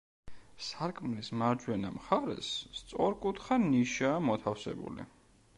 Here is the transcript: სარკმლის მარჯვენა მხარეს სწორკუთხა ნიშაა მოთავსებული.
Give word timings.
სარკმლის 0.67 1.29
მარჯვენა 1.41 1.91
მხარეს 1.99 2.49
სწორკუთხა 2.79 3.61
ნიშაა 3.69 4.19
მოთავსებული. 4.31 5.11